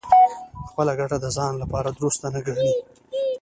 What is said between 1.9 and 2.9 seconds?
دُرسته نه ګڼي.